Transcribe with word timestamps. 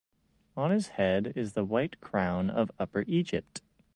On 0.57 0.71
his 0.71 0.87
head 0.97 1.31
is 1.35 1.53
the 1.53 1.63
White 1.63 2.01
Crown 2.01 2.49
of 2.49 2.71
Upper 2.79 3.03
Egypt. 3.05 3.61